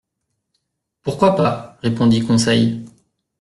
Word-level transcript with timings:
—Pourquoi 1.03 1.35
pas? 1.35 1.77
répondit 1.83 2.25
Conseil. 2.25 2.83